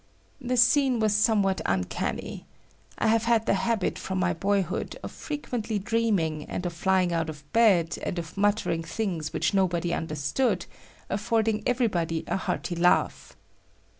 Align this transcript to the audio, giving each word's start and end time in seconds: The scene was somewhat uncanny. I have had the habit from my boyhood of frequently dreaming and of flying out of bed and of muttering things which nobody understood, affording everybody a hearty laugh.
The 0.41 0.57
scene 0.57 0.99
was 0.99 1.15
somewhat 1.15 1.61
uncanny. 1.63 2.47
I 2.97 3.05
have 3.05 3.25
had 3.25 3.45
the 3.45 3.53
habit 3.53 3.99
from 3.99 4.17
my 4.17 4.33
boyhood 4.33 4.97
of 5.03 5.11
frequently 5.11 5.77
dreaming 5.77 6.43
and 6.45 6.65
of 6.65 6.73
flying 6.73 7.13
out 7.13 7.29
of 7.29 7.43
bed 7.53 7.99
and 8.01 8.17
of 8.17 8.35
muttering 8.35 8.81
things 8.81 9.31
which 9.31 9.53
nobody 9.53 9.93
understood, 9.93 10.65
affording 11.07 11.61
everybody 11.67 12.23
a 12.25 12.35
hearty 12.35 12.75
laugh. 12.75 13.37